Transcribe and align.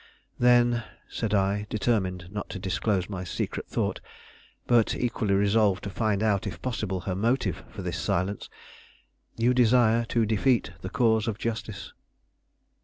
"Then," 0.39 0.83
said 1.09 1.31
I, 1.35 1.67
determined 1.69 2.31
not 2.31 2.49
to 2.49 2.57
disclose 2.57 3.07
my 3.07 3.23
secret 3.23 3.67
thought, 3.67 4.01
but 4.65 4.95
equally 4.95 5.35
resolved 5.35 5.83
to 5.83 5.91
find 5.91 6.23
out 6.23 6.47
if 6.47 6.59
possible 6.59 7.01
her 7.01 7.13
motive 7.13 7.63
for 7.69 7.83
this 7.83 7.99
silence, 7.99 8.49
"you 9.37 9.53
desire 9.53 10.05
to 10.05 10.25
defeat 10.25 10.71
the 10.81 10.89
cause 10.89 11.27
of 11.27 11.37
justice." 11.37 11.93